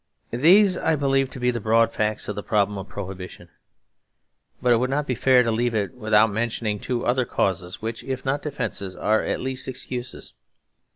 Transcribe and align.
These 0.33 0.79
I 0.79 0.95
believe 0.95 1.29
to 1.29 1.39
be 1.39 1.51
the 1.51 1.59
broad 1.59 1.91
facts 1.91 2.27
of 2.27 2.35
the 2.35 2.41
problem 2.41 2.75
of 2.79 2.87
Prohibition; 2.87 3.49
but 4.59 4.73
it 4.73 4.77
would 4.77 4.89
not 4.89 5.05
be 5.05 5.13
fair 5.13 5.43
to 5.43 5.51
leave 5.51 5.75
it 5.75 5.93
without 5.93 6.31
mentioning 6.31 6.79
two 6.79 7.05
other 7.05 7.23
causes 7.23 7.83
which, 7.83 8.03
if 8.03 8.25
not 8.25 8.41
defences, 8.41 8.95
are 8.95 9.21
at 9.21 9.41
least 9.41 9.67
excuses. 9.67 10.33